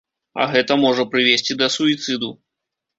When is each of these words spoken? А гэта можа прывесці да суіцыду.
А 0.45 0.47
гэта 0.55 0.77
можа 0.85 1.07
прывесці 1.13 1.59
да 1.63 1.71
суіцыду. 1.77 2.35